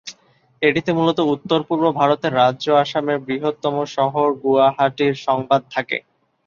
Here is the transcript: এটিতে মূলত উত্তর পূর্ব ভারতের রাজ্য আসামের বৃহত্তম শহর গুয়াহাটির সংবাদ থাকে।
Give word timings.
এটিতে 0.61 0.91
মূলত 0.93 1.19
উত্তর 1.33 1.59
পূর্ব 1.67 1.83
ভারতের 1.99 2.37
রাজ্য 2.39 2.65
আসামের 2.83 3.17
বৃহত্তম 3.25 3.75
শহর 3.95 4.27
গুয়াহাটির 4.41 5.13
সংবাদ 5.25 5.61
থাকে। 5.73 5.97